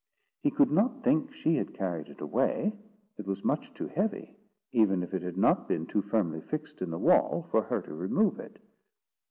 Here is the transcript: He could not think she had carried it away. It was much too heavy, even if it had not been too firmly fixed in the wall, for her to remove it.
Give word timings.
He 0.41 0.49
could 0.49 0.71
not 0.71 1.03
think 1.03 1.31
she 1.31 1.57
had 1.57 1.75
carried 1.75 2.07
it 2.07 2.21
away. 2.21 2.73
It 3.19 3.27
was 3.27 3.45
much 3.45 3.71
too 3.75 3.85
heavy, 3.87 4.35
even 4.71 5.03
if 5.03 5.13
it 5.13 5.21
had 5.21 5.37
not 5.37 5.67
been 5.67 5.85
too 5.85 6.01
firmly 6.01 6.41
fixed 6.41 6.81
in 6.81 6.89
the 6.89 6.97
wall, 6.97 7.47
for 7.51 7.61
her 7.61 7.83
to 7.83 7.93
remove 7.93 8.39
it. 8.39 8.57